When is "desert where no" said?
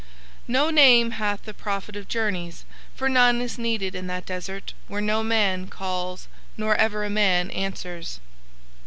4.25-5.21